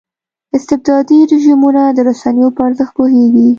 استبدادي 0.57 1.19
رژیمونه 1.31 1.81
د 1.91 1.97
رسنیو 2.09 2.55
په 2.55 2.61
ارزښت 2.67 2.93
پوهېږي. 2.97 3.47